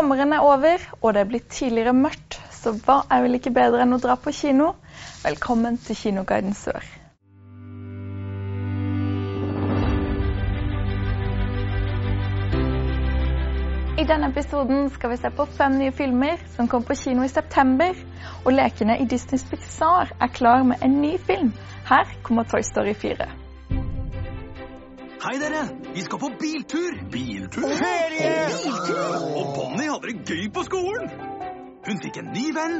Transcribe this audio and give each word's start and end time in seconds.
Sommeren 0.00 0.32
er 0.32 0.40
over, 0.40 0.80
og 1.02 1.12
det 1.12 1.20
er 1.20 1.26
blitt 1.28 1.50
tidligere 1.52 1.92
mørkt, 1.92 2.38
så 2.56 2.70
hva 2.72 3.02
er 3.12 3.20
vel 3.20 3.36
ikke 3.36 3.50
bedre 3.52 3.82
enn 3.84 3.92
å 3.92 3.98
dra 4.00 4.14
på 4.16 4.32
kino? 4.32 4.70
Velkommen 5.20 5.76
til 5.84 5.98
Kinoguiden 5.98 6.54
Sør. 6.56 6.86
I 14.00 14.06
denne 14.08 14.30
episoden 14.32 14.88
skal 14.94 15.12
vi 15.12 15.20
se 15.20 15.32
på 15.36 15.44
fem 15.58 15.76
nye 15.82 15.92
filmer 15.92 16.40
som 16.54 16.70
kom 16.72 16.88
på 16.88 16.96
kino 17.02 17.28
i 17.28 17.34
september. 17.34 17.92
Og 18.46 18.56
lekene 18.56 18.96
i 19.04 19.04
Disneys 19.04 19.44
Pixar 19.52 20.16
er 20.16 20.32
klar 20.32 20.64
med 20.64 20.80
en 20.80 20.96
ny 21.04 21.12
film. 21.28 21.52
Her 21.92 22.08
kommer 22.24 22.48
Toy 22.48 22.64
Story 22.64 22.96
4. 23.04 23.28
Hei, 25.20 25.38
dere! 25.38 25.68
Vi 25.94 26.00
skal 26.00 26.18
på 26.18 26.30
biltur! 26.40 27.10
Biltur? 27.12 27.62
Ferie! 27.76 28.46
Biltur! 28.46 29.16
Og 29.36 29.50
Bonnie 29.56 29.90
hadde 29.90 30.06
det 30.08 30.22
gøy 30.30 30.46
på 30.54 30.62
skolen! 30.64 31.10
Hun 31.84 32.00
fikk 32.00 32.16
en 32.22 32.30
ny 32.32 32.46
venn 32.56 32.78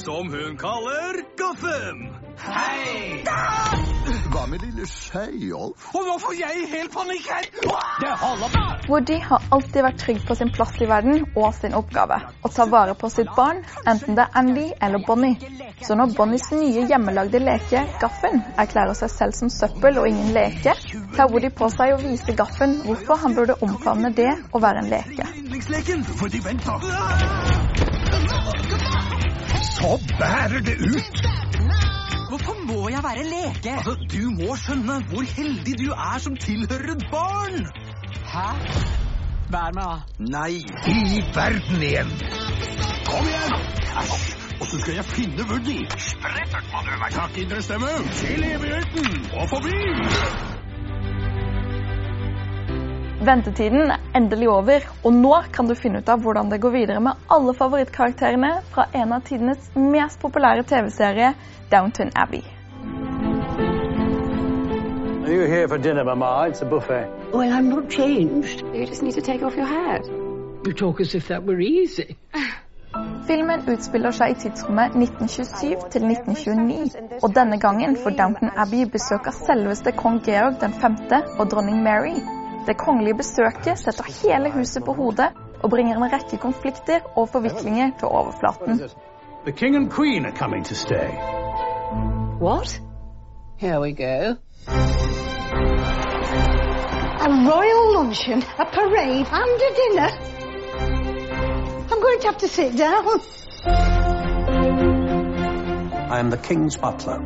som 0.00 0.30
hun 0.32 0.56
kaller 0.56 1.20
Gaffen. 1.36 2.06
Hei! 2.40 3.20
Da! 3.28 3.36
Hva 4.32 4.46
med 4.48 4.64
lille 4.64 4.88
Skeiolf? 4.88 5.90
Og 5.92 6.08
nå 6.08 6.16
får 6.24 6.38
jeg 6.40 6.70
helt 6.72 6.96
panikk 6.96 7.28
her! 7.28 7.52
Det 8.00 8.16
holder! 8.24 8.71
Woody 8.88 9.18
har 9.22 9.42
alltid 9.54 9.84
vært 9.84 10.00
trygg 10.02 10.22
på 10.26 10.34
sin 10.34 10.50
plass 10.50 10.72
i 10.82 10.86
verden 10.90 11.22
og 11.38 11.52
sin 11.54 11.74
oppgave. 11.78 12.16
Å 12.42 12.50
ta 12.50 12.64
vare 12.66 12.96
på 12.98 13.10
sitt 13.12 13.30
barn, 13.36 13.60
enten 13.86 14.16
det 14.18 14.24
er 14.24 14.38
Andy 14.40 14.64
eller 14.82 15.04
Bonnie. 15.06 15.36
Så 15.86 15.94
når 15.98 16.16
Bonnies 16.16 16.48
nye 16.50 16.82
hjemmelagde 16.90 17.38
leke, 17.42 17.84
Gaffen, 18.02 18.42
erklærer 18.58 18.98
seg 18.98 19.12
selv 19.14 19.38
som 19.38 19.52
søppel 19.54 20.00
og 20.02 20.08
ingen 20.10 20.32
leke, 20.34 20.74
tar 21.14 21.30
Woody 21.30 21.52
på 21.54 21.70
seg 21.76 21.94
å 21.94 22.00
vise 22.02 22.34
Gaffen 22.38 22.80
hvorfor 22.88 23.22
han 23.22 23.38
burde 23.38 23.58
omfavne 23.62 24.10
det 24.18 24.32
å 24.50 24.62
være 24.62 24.82
en 24.82 24.90
leke. 24.90 25.30
Så 29.72 29.94
bærer 30.18 30.60
det 30.66 30.76
ut. 30.82 31.22
Hvorfor 32.32 32.58
må 32.66 32.88
jeg 32.88 33.02
være 33.04 33.24
leke? 33.28 33.72
Altså, 33.76 33.94
Du 34.10 34.30
må 34.34 34.54
skjønne 34.56 35.02
hvor 35.10 35.26
heldig 35.36 35.74
du 35.78 35.90
er 35.92 36.18
som 36.24 36.36
tilhører 36.40 36.94
et 36.96 37.10
barn. 37.12 37.66
Hæ? 38.32 38.50
Vær 39.52 39.70
med, 39.76 39.82
da. 39.82 39.96
Nei. 40.18 40.54
I 40.88 41.18
verden 41.36 41.82
igjen. 41.88 42.12
Kom 43.08 43.26
igjen. 43.28 43.52
Æsj. 44.00 44.22
Åssen 44.62 44.80
skal 44.80 44.94
jeg 44.94 45.04
finne 45.04 45.44
Woody? 45.50 45.74
Sprettert. 46.00 46.70
Takk, 47.16 47.36
indre 47.42 47.60
stemme. 47.62 47.90
Til 48.20 48.46
evigheten 48.54 49.10
og 49.36 49.44
forbi. 49.52 49.76
Ventetiden 53.28 53.92
er 53.98 54.00
endelig 54.16 54.48
over, 54.48 54.88
og 55.04 55.12
nå 55.12 55.34
kan 55.52 55.68
du 55.68 55.76
finne 55.82 56.00
ut 56.00 56.08
av 56.08 56.24
hvordan 56.24 56.48
det 56.54 56.62
går 56.64 56.76
videre 56.78 57.04
med 57.04 57.28
alle 57.36 57.52
favorittkarakterene 57.60 58.54
fra 58.72 58.88
en 59.02 59.12
av 59.12 59.28
tidenes 59.28 59.68
mest 59.76 60.24
populære 60.24 60.64
TV-serie, 60.72 61.34
Downton 61.68 62.16
Abbey. 62.16 62.61
Are 65.24 65.32
you 65.32 65.46
here 65.46 65.68
for 65.68 65.78
dinner, 65.78 66.04
Mama? 66.04 66.48
It's 66.48 66.62
a 66.62 66.64
buffet. 66.64 67.08
Well, 67.32 67.52
I'm 67.52 67.68
not 67.68 67.88
changed. 67.88 68.64
You 68.74 68.86
just 68.86 69.02
need 69.02 69.14
to 69.14 69.20
take 69.20 69.42
off 69.42 69.54
your 69.54 69.66
hat. 69.66 70.04
You 70.66 70.72
talk 70.72 71.00
as 71.00 71.14
if 71.14 71.28
that 71.28 71.44
were 71.44 71.60
easy. 71.60 72.16
Filmen 73.26 73.62
utspiller 73.70 74.10
seg 74.10 74.34
i 74.34 74.34
tidsrommet 74.42 74.96
1927 74.98 75.86
til 75.94 76.08
1929, 76.10 77.22
og 77.22 77.34
denne 77.38 77.60
gangen 77.62 77.96
får 78.02 78.16
Downton 78.18 78.50
Abbey 78.56 78.84
besøk 78.90 79.30
av 79.30 79.38
selveste 79.38 79.94
kong 80.02 80.18
Georg 80.26 80.58
5. 80.58 80.98
og 81.38 81.46
dronning 81.54 81.82
Mary. 81.86 82.18
Det 82.66 82.76
kongelige 82.76 83.22
besøket 83.22 83.78
setter 83.78 84.10
hele 84.20 84.50
huset 84.50 84.84
på 84.84 84.92
hodet 84.98 85.30
og 85.62 85.70
bringer 85.70 85.96
en 85.96 86.12
rekke 86.12 86.36
konflikter 86.36 87.00
og 87.16 87.28
forviklinger 87.28 87.94
til 87.98 88.08
overflaten. 88.08 88.82
The 89.46 89.52
king 89.52 89.76
and 89.76 89.90
queen 89.90 90.26
are 90.26 90.36
coming 90.36 90.64
to 90.66 90.74
stay. 90.74 91.14
What? 92.42 92.82
Here 93.62 93.78
we 93.78 93.92
go. 93.92 94.36
A 94.66 94.74
royal 97.46 97.94
luncheon, 97.94 98.42
a 98.58 98.64
parade, 98.64 99.28
and 99.30 99.62
a 99.62 99.74
dinner. 99.76 100.10
I'm 101.88 102.00
going 102.00 102.18
to 102.18 102.26
have 102.26 102.38
to 102.38 102.48
sit 102.48 102.76
down. 102.76 103.20
I 106.10 106.18
am 106.18 106.30
the 106.30 106.38
King's 106.38 106.76
butler. 106.76 107.20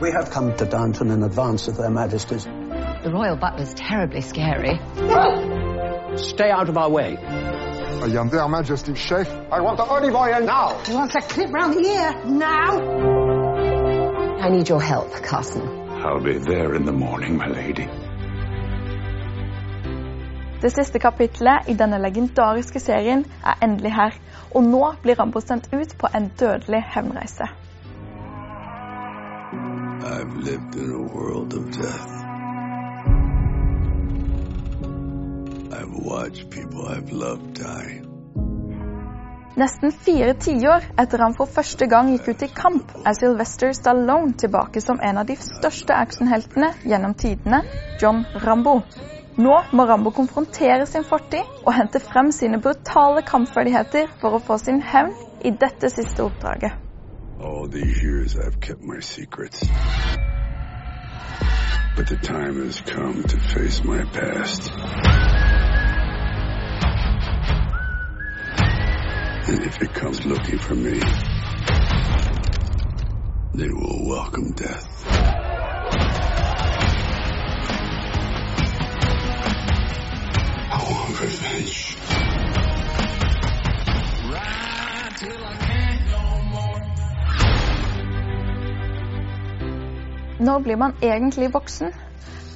We 0.00 0.10
have 0.10 0.32
come 0.32 0.56
to 0.56 0.64
Downton 0.64 1.12
in 1.12 1.22
advance 1.22 1.68
of 1.68 1.76
their 1.76 1.90
majesties. 1.90 2.46
The 2.46 3.12
royal 3.14 3.36
butler's 3.36 3.72
terribly 3.74 4.22
scary. 4.22 4.80
Stay 6.16 6.50
out 6.50 6.68
of 6.68 6.76
our 6.76 6.90
way. 6.90 7.16
I 7.16 8.06
am 8.06 8.28
their 8.28 8.48
majesty's 8.48 8.98
chef. 8.98 9.30
I 9.52 9.60
want 9.60 9.76
the 9.76 9.84
olive 9.84 10.16
oil 10.16 10.40
now. 10.40 10.82
He 10.82 10.94
wants 10.94 11.14
a 11.14 11.20
clip 11.20 11.52
round 11.52 11.74
the 11.74 11.88
ear 11.88 12.24
now. 12.24 13.36
I 14.46 14.48
need 14.48 14.68
your 14.68 14.80
help, 14.80 15.10
Carson. 15.24 15.85
I'll 16.06 16.22
be 16.22 16.38
there 16.38 16.76
in 16.76 16.84
the 16.84 16.92
morning, 16.92 17.36
my 17.36 17.48
lady. 17.48 17.88
Det 20.60 20.70
siste 20.70 20.98
kapitlet 20.98 21.68
i 21.68 21.74
denne 21.74 21.98
legendariske 21.98 22.80
serien 22.80 23.24
er 23.42 23.58
endelig 23.62 23.92
her, 23.92 24.14
og 24.54 24.62
nå 24.62 24.94
blir 25.02 25.18
Rambo 25.18 25.40
sendt 25.40 25.66
ut 25.72 25.96
på 25.98 26.06
en 26.14 26.30
dødelig 26.40 26.84
hevnreise. 26.94 27.50
I've 30.06 30.36
lived 30.48 30.76
in 30.76 30.90
a 30.94 31.02
world 31.14 31.54
of 31.54 31.64
death. 31.74 32.12
I've 35.78 35.94
watched 36.12 36.50
people 36.50 36.86
I've 36.86 37.12
loved 37.12 37.54
die. 37.54 38.15
Nesten 39.56 39.92
fire 39.92 40.34
tiår 40.36 40.84
etter 41.00 41.22
han 41.24 41.34
for 41.36 41.48
første 41.48 41.86
gang 41.88 42.10
gikk 42.12 42.26
ut 42.28 42.42
i 42.44 42.48
kamp, 42.52 42.90
er 43.08 43.14
Sylvester 43.16 43.70
Stallone 43.72 44.34
tilbake 44.36 44.82
som 44.84 45.00
en 45.00 45.16
av 45.22 45.30
de 45.30 45.36
største 45.40 45.96
actionheltene 45.96 46.74
gjennom 46.84 47.14
tidene, 47.16 47.62
John 48.02 48.20
Rambo. 48.44 48.82
Nå 49.40 49.54
må 49.72 49.86
Rambo 49.88 50.12
konfrontere 50.12 50.84
sin 50.90 51.08
fortid 51.08 51.48
og 51.62 51.72
hente 51.72 52.04
frem 52.04 52.28
sine 52.36 52.60
brutale 52.60 53.24
kampferdigheter 53.24 54.12
for 54.20 54.36
å 54.36 54.42
få 54.44 54.60
sin 54.60 54.82
hevn 54.84 55.16
i 55.40 55.54
dette 55.64 55.88
siste 55.88 56.24
oppdraget. 56.28 56.76
All 57.40 57.64
these 57.72 58.04
years 58.04 58.36
I've 58.36 58.60
kept 58.60 58.84
my 58.84 59.00
secrets. 59.00 59.64
But 61.96 62.08
the 62.08 62.20
time 62.20 62.60
has 62.60 62.82
come 62.82 63.22
to 63.24 63.38
face 63.40 63.82
my 63.84 64.04
past. 64.12 64.68
And 69.48 69.62
if 69.62 69.80
it 69.80 69.94
comes 69.94 70.24
looking 70.26 70.58
for 70.58 70.74
me, 70.74 70.98
they 73.54 73.68
will 73.68 74.08
welcome 74.08 74.50
death. 74.50 75.06
I 80.72 80.78
want 80.90 81.20
revenge. 81.22 81.96
Når 90.40 90.60
blir 90.60 90.76
man 90.76 90.92
egentlig 91.02 91.54
voksen? 91.54 91.92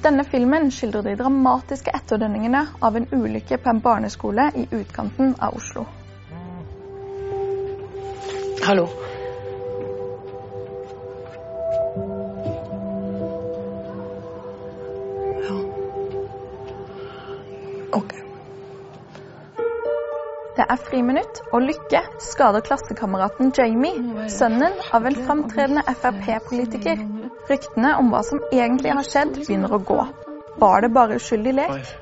Denne 0.03 0.23
filmen 0.25 0.71
skildrer 0.71 1.01
de 1.01 1.15
dramatiske 1.15 1.95
etterdønningene 1.95 2.67
av 2.81 2.95
en 2.97 3.07
ulykke 3.11 3.57
på 3.57 3.69
en 3.69 3.81
barneskole 3.81 4.51
i 4.55 4.67
utkanten 4.71 5.35
av 5.39 5.55
Oslo. 5.55 5.87
Hallo. 8.63 8.83
Ok. 17.91 18.13
Det 20.55 20.65
er 20.69 20.75
friminutt, 20.75 21.41
og 21.51 21.61
Lykke 21.61 22.03
skader 22.19 22.61
klassekameraten 22.61 23.49
Jamie, 23.57 24.29
sønnen 24.29 24.77
av 24.93 25.09
en 25.09 25.17
framtredende 25.25 25.81
Frp-politiker. 25.97 27.01
Ryktene 27.49 27.95
om 27.97 28.13
hva 28.13 28.21
som 28.29 28.45
egentlig 28.51 28.93
har 28.93 29.09
skjedd, 29.09 29.41
begynner 29.41 29.73
å 29.73 29.81
gå. 29.81 29.99
Var 30.61 30.85
det 30.85 30.93
bare 30.93 31.17
uskyldig 31.17 31.57
lek? 31.63 31.93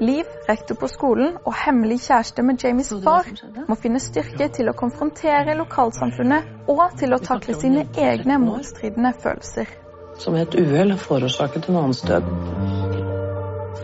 Liv, 0.00 0.24
rektor 0.48 0.74
på 0.74 0.88
skolen 0.90 1.36
og 1.46 1.54
hemmelig 1.54 2.00
kjæreste 2.08 2.42
med 2.42 2.58
Jamies 2.64 2.88
far 3.04 3.28
må 3.68 3.76
finne 3.78 4.00
styrke 4.02 4.48
til 4.56 4.66
å 4.66 4.74
konfrontere 4.74 5.54
lokalsamfunnet 5.54 6.68
og 6.72 6.96
til 6.98 7.14
å 7.14 7.20
takle 7.22 7.54
sine 7.54 7.84
egne 7.94 8.40
motstridende 8.42 9.12
følelser. 9.22 9.70
Som 10.18 10.34
et 10.38 10.54
uhell 10.58 10.90
har 10.96 10.98
forårsaket 10.98 11.70
en 11.70 11.78
annens 11.84 12.02
død. 12.06 12.26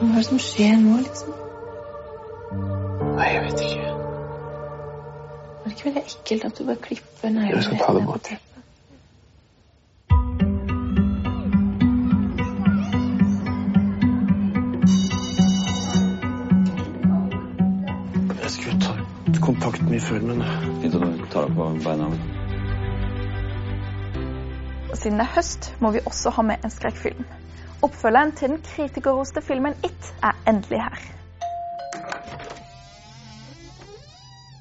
Hva 0.01 0.11
er 0.11 0.19
det 0.19 0.27
som 0.27 0.43
skjer 0.43 0.77
nå, 0.83 0.99
liksom? 1.05 1.33
Nei, 3.15 3.31
jeg 3.31 3.47
vet 3.47 3.65
ikke. 3.69 3.97
Var 5.61 5.65
det 5.65 5.75
ikke 5.77 5.89
veldig 5.91 6.06
ekkelt 6.09 6.51
at 6.51 6.59
du 6.59 6.65
bare 6.73 6.87
klipper 6.89 7.35
neglene? 7.37 7.55
Jeg 7.55 7.69
skal 7.69 7.85
ta 7.85 7.99
det 7.99 8.06
bort. 8.11 8.33
Kontakt 19.50 19.82
med 19.91 20.00
før, 20.00 20.20
men 20.20 20.43
Fint 20.82 20.94
at 20.94 21.02
du 21.02 21.25
tar 21.31 21.49
deg 21.49 21.56
på 21.58 21.64
beina. 21.85 22.08
Siden 24.94 25.19
det 25.19 25.25
er 25.25 25.32
høst, 25.35 25.70
må 25.82 25.91
vi 25.91 26.02
også 26.06 26.31
ha 26.37 26.44
med 26.47 26.64
en 26.64 26.70
skrekkfilm. 26.70 27.25
Oppfølgeren 27.82 28.32
til 28.38 28.52
den 28.52 28.61
kritikerroste 28.62 29.43
filmen 29.43 29.75
It 29.85 30.12
er 30.23 30.38
endelig 30.49 30.82
her. 30.85 31.02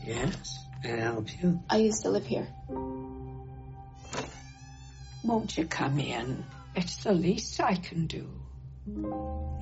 Yes, 0.08 0.56
I 0.84 0.88
help 0.88 1.30
you? 1.44 1.60
I 1.70 1.88
used 1.90 2.04
to 2.04 2.10
live 2.10 2.26
here. 2.26 2.48
Won't 5.24 5.58
you 5.58 5.68
come 5.68 6.00
in? 6.00 6.46
It's 6.76 7.04
the 7.04 7.14
least 7.14 7.60
I 7.60 7.76
can 7.76 8.08
do. 8.08 8.26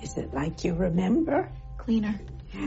Is 0.03 0.17
it 0.17 0.33
like 0.33 0.67
you 0.67 0.75
remember? 0.75 1.43
Cleaner. 1.87 2.19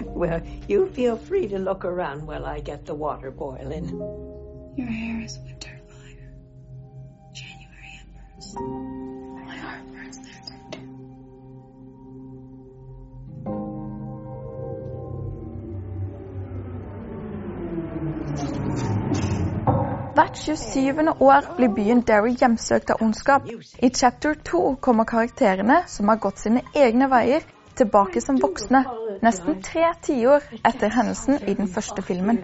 Well, 0.06 0.40
you 0.66 0.86
feel 0.86 1.16
free 1.18 1.46
to 1.48 1.58
look 1.58 1.84
around 1.84 2.26
while 2.26 2.46
I 2.46 2.60
get 2.60 2.86
the 2.86 2.94
water 2.94 3.30
boiling. 3.30 3.84
Your 4.76 4.86
hair 4.86 5.20
is 5.24 5.38
winter 5.44 5.78
fire. 5.88 6.32
January 7.34 8.00
embers. 8.00 8.54
My 9.44 9.56
heart 9.56 9.84
burns 9.92 10.18
there 10.24 10.42
too. 10.48 10.80
Hvert 20.14 20.36
27. 20.36 21.08
år 21.20 21.56
blir 21.56 21.68
byen 21.68 22.00
Derry 22.00 22.34
hjemsøkt 22.40 22.90
av 22.90 23.02
ondskap. 23.02 23.42
I 23.82 23.90
chapter 23.90 24.34
2 24.34 24.76
kommer 24.80 25.04
karakterene, 25.04 25.82
som 25.86 26.08
har 26.08 26.16
gått 26.16 26.38
sine 26.38 26.62
egne 26.74 27.08
veier, 27.08 27.42
tilbake 27.80 28.20
som 28.20 28.36
voksne, 28.36 28.84
nesten 29.22 29.62
tre 29.62 29.92
tiår 30.02 30.46
etter 30.64 30.88
hendelsen 30.94 31.40
i 31.48 31.54
den 31.54 31.68
første 31.68 32.02
filmen. 32.02 32.38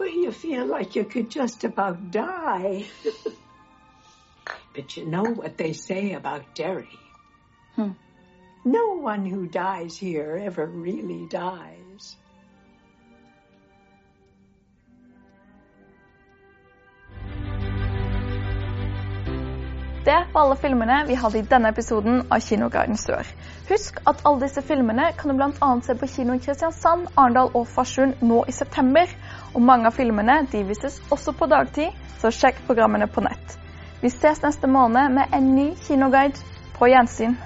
Well, 0.00 0.14
you 0.24 0.30
feel 0.32 0.66
like 0.66 0.94
you 0.94 1.04
could 1.04 1.30
just 1.30 1.64
about 1.64 1.96
die. 2.12 2.84
but 4.74 4.96
you 4.96 5.04
know 5.04 5.24
what 5.24 5.56
they 5.56 5.72
say 5.72 6.12
about 6.12 6.42
Derry. 6.54 6.98
Hmm. 7.74 7.90
No 8.64 9.00
one 9.00 9.26
who 9.26 9.46
dies 9.46 9.96
here 9.96 10.36
ever 10.36 10.66
really 10.66 11.26
dies. 11.26 11.87
Det 20.08 20.26
var 20.32 20.42
alle 20.42 20.56
filmene 20.56 21.04
vi 21.04 21.14
hadde 21.20 21.36
i 21.38 21.44
denne 21.44 21.68
episoden 21.68 22.22
av 22.32 22.40
Kinoguiden 22.40 22.96
Sør. 22.96 23.28
Husk 23.68 23.98
at 24.08 24.22
alle 24.24 24.46
disse 24.46 24.62
filmene 24.64 25.10
kan 25.18 25.28
du 25.28 25.36
bl.a. 25.36 25.68
se 25.84 25.96
på 26.00 26.08
kino 26.08 26.32
i 26.32 26.40
Kristiansand, 26.40 27.10
Arendal 27.12 27.50
og 27.52 27.66
Farsund 27.68 28.22
nå 28.24 28.38
i 28.48 28.54
september. 28.56 29.12
Og 29.52 29.60
mange 29.60 29.90
av 29.90 29.98
filmene 29.98 30.38
de 30.48 30.62
vises 30.64 30.96
også 31.12 31.34
på 31.36 31.50
dagtid, 31.52 31.92
så 32.22 32.32
sjekk 32.32 32.62
programmene 32.70 33.10
på 33.12 33.26
nett. 33.26 33.58
Vi 34.00 34.08
ses 34.08 34.40
neste 34.46 34.72
måned 34.72 35.12
med 35.18 35.36
en 35.36 35.52
ny 35.58 35.68
kinoguide. 35.84 36.40
På 36.78 36.88
gjensyn. 36.88 37.36